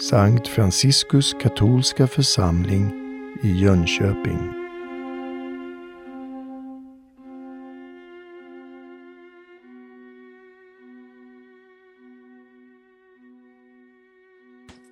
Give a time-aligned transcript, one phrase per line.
[0.00, 2.92] Sankt Franciskus katolska församling
[3.42, 4.38] i Jönköping.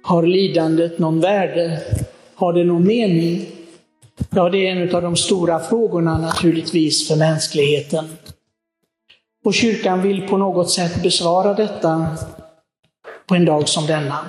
[0.02, 1.82] Har lidandet någon värde?
[2.34, 3.46] Har det någon mening?
[4.30, 8.04] Ja, det är en av de stora frågorna naturligtvis för mänskligheten.
[9.44, 12.06] Och kyrkan vill på något sätt besvara detta
[13.26, 14.26] på en dag som denna.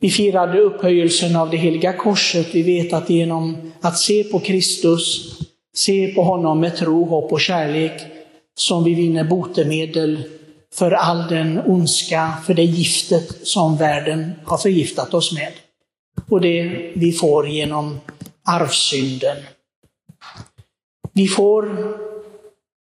[0.00, 2.54] Vi firade upphöjelsen av det heliga korset.
[2.54, 5.34] Vi vet att genom att se på Kristus,
[5.74, 8.00] se på honom med tro, hopp och kärlek,
[8.58, 10.22] som vi vinner botemedel
[10.74, 15.52] för all den ondska, för det giftet som världen har förgiftat oss med.
[16.28, 18.00] Och det vi får genom
[18.44, 19.36] arvsynden.
[21.12, 21.68] Vi får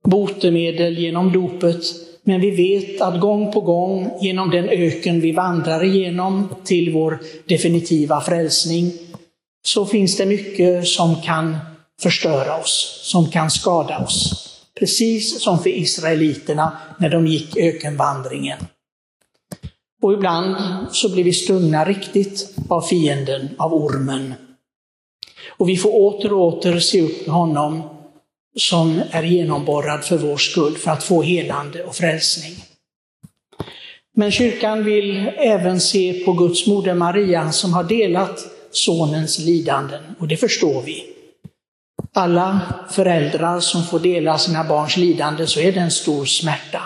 [0.03, 1.83] botemedel genom dopet,
[2.23, 7.19] men vi vet att gång på gång genom den öken vi vandrar igenom till vår
[7.45, 8.91] definitiva frälsning,
[9.65, 11.57] så finns det mycket som kan
[12.01, 14.47] förstöra oss, som kan skada oss.
[14.79, 18.57] Precis som för israeliterna när de gick ökenvandringen.
[20.01, 20.55] Och ibland
[20.91, 24.33] så blir vi stungna riktigt av fienden, av ormen.
[25.47, 27.83] Och vi får åter och åter se upp med honom
[28.55, 32.55] som är genomborrad för vår skull, för att få helande och frälsning.
[34.15, 38.39] Men kyrkan vill även se på Guds moder Maria som har delat
[38.71, 41.05] sonens lidanden, och det förstår vi.
[42.13, 42.59] Alla
[42.91, 46.81] föräldrar som får dela sina barns lidande så är det en stor smärta.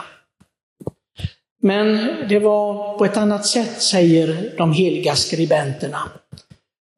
[1.62, 6.00] Men det var på ett annat sätt, säger de heliga skribenterna.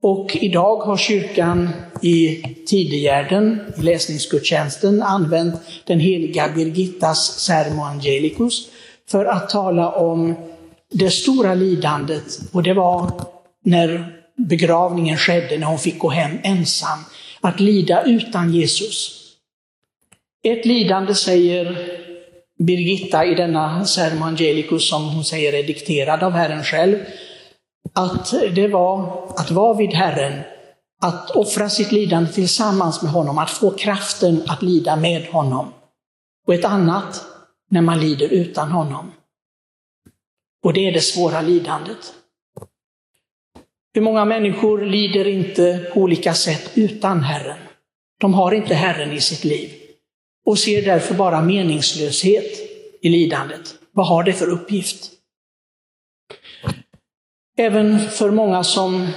[0.03, 1.69] Och idag har kyrkan
[2.01, 8.67] i Tidegärden, i läsningsgudstjänsten, använt den heliga Birgittas Sermo Angelicus
[9.09, 10.35] för att tala om
[10.91, 12.39] det stora lidandet.
[12.51, 13.11] Och det var
[13.63, 16.99] när begravningen skedde, när hon fick gå hem ensam,
[17.41, 19.13] att lida utan Jesus.
[20.43, 21.77] Ett lidande, säger
[22.59, 26.97] Birgitta i denna Sermo Angelicus, som hon säger är dikterad av Herren själv,
[27.97, 30.41] att det var att vara vid Herren,
[31.02, 35.73] att offra sitt lidande tillsammans med honom, att få kraften att lida med honom.
[36.47, 37.25] Och ett annat,
[37.69, 39.11] när man lider utan honom.
[40.63, 42.13] Och det är det svåra lidandet.
[43.93, 47.59] Hur många människor lider inte på olika sätt utan Herren?
[48.19, 49.71] De har inte Herren i sitt liv
[50.45, 52.59] och ser därför bara meningslöshet
[53.02, 53.75] i lidandet.
[53.91, 55.17] Vad har det för uppgift?
[57.59, 59.07] Även för många som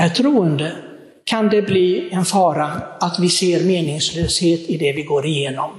[0.00, 0.76] är troende
[1.24, 2.66] kan det bli en fara
[3.00, 5.70] att vi ser meningslöshet i det vi går igenom.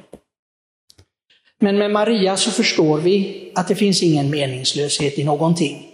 [1.60, 5.86] Men med Maria så förstår vi att det finns ingen meningslöshet i någonting.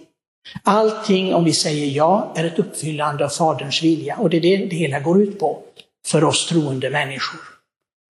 [0.63, 4.57] Allting, om vi säger ja, är ett uppfyllande av Faderns vilja och det är det
[4.65, 5.59] det hela går ut på
[6.07, 7.39] för oss troende människor.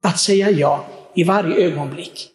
[0.04, 0.86] Att säga ja
[1.16, 2.28] i varje ögonblick,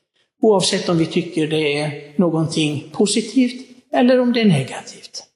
[0.43, 5.28] oavsett om vi tycker det är någonting positivt eller om det är negativt.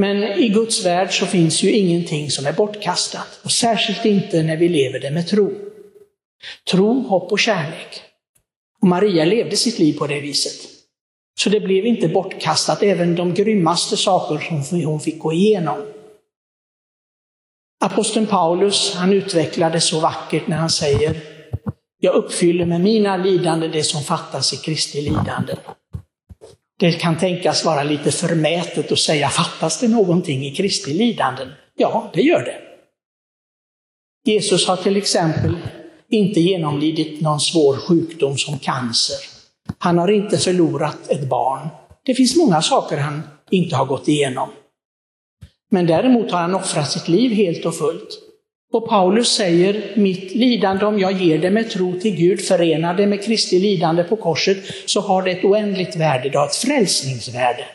[0.00, 4.56] Men i Guds värld så finns ju ingenting som är bortkastat, och särskilt inte när
[4.56, 5.52] vi lever det med tro.
[6.70, 8.02] Tro, hopp och kärlek.
[8.82, 10.70] Och Maria levde sitt liv på det viset.
[11.40, 15.78] Så det blev inte bortkastat, även de grymmaste saker som hon fick gå igenom.
[17.80, 21.16] Aposteln Paulus, han utvecklade så vackert när han säger,
[21.98, 25.56] jag uppfyller med mina lidanden det som fattas i Kristi lidanden.
[26.80, 31.48] Det kan tänkas vara lite förmätet att säga, fattas det någonting i Kristi lidanden?
[31.76, 32.60] Ja, det gör det.
[34.32, 35.56] Jesus har till exempel
[36.08, 39.16] inte genomlidit någon svår sjukdom som cancer.
[39.78, 41.68] Han har inte förlorat ett barn.
[42.04, 44.48] Det finns många saker han inte har gått igenom.
[45.70, 48.29] Men däremot har han offrat sitt liv helt och fullt.
[48.72, 53.06] Och Paulus säger, mitt lidande, om jag ger det med tro till Gud, förenar det
[53.06, 57.66] med Kristi lidande på korset, så har det ett oändligt värde, det har ett frälsningsvärde.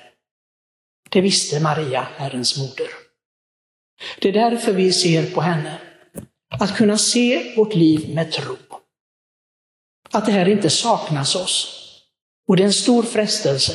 [1.10, 2.88] Det visste Maria, Herrens moder.
[4.20, 5.78] Det är därför vi ser på henne.
[6.60, 8.56] Att kunna se vårt liv med tro.
[10.12, 11.82] Att det här inte saknas oss.
[12.48, 13.74] Och det är en stor frestelse.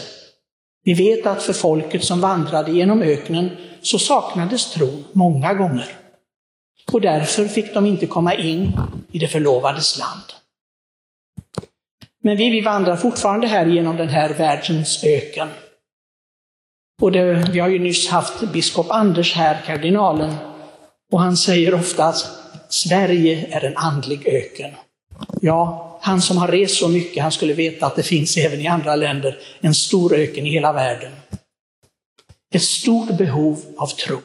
[0.84, 5.96] Vi vet att för folket som vandrade genom öknen så saknades tron många gånger.
[6.92, 8.72] Och därför fick de inte komma in
[9.12, 10.22] i det förlovades land.
[12.22, 15.48] Men vi, vi vandrar fortfarande här genom den här världens öken.
[17.00, 20.34] Och det, vi har ju nyss haft biskop Anders här, kardinalen,
[21.12, 22.26] och han säger ofta att
[22.68, 24.70] Sverige är en andlig öken.
[25.40, 28.66] Ja, han som har rest så mycket, han skulle veta att det finns även i
[28.66, 31.12] andra länder en stor öken i hela världen.
[32.54, 34.18] ett stort behov av tro.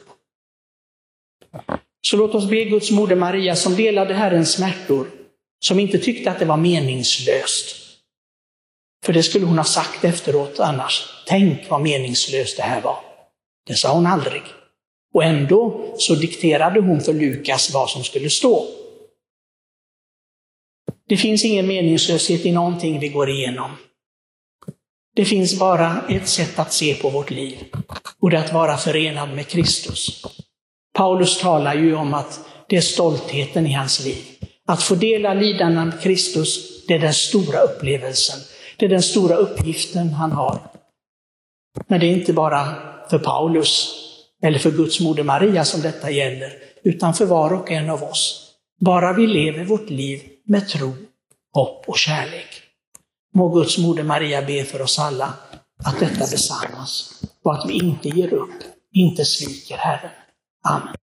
[2.10, 5.10] Så låt oss be Guds moder Maria som delade Herrens smärtor,
[5.64, 7.76] som inte tyckte att det var meningslöst.
[9.04, 11.08] För det skulle hon ha sagt efteråt annars.
[11.26, 12.98] Tänk vad meningslöst det här var.
[13.66, 14.42] Det sa hon aldrig.
[15.14, 18.66] Och ändå så dikterade hon för Lukas vad som skulle stå.
[21.08, 23.70] Det finns ingen meningslöshet i någonting vi går igenom.
[25.16, 27.56] Det finns bara ett sätt att se på vårt liv
[28.20, 30.22] och det är att vara förenad med Kristus.
[30.96, 34.24] Paulus talar ju om att det är stoltheten i hans liv.
[34.66, 38.40] Att få dela lidandena med Kristus, det är den stora upplevelsen.
[38.76, 40.58] Det är den stora uppgiften han har.
[41.86, 42.74] Men det är inte bara
[43.10, 43.94] för Paulus
[44.42, 46.52] eller för Guds moder Maria som detta gäller,
[46.84, 48.52] utan för var och en av oss.
[48.80, 50.92] Bara vi lever vårt liv med tro,
[51.52, 52.62] hopp och kärlek.
[53.34, 55.32] Må Guds moder Maria be för oss alla
[55.84, 58.62] att detta besannas och att vi inte ger upp,
[58.92, 60.10] inte sviker Herren.
[60.66, 61.05] Amen.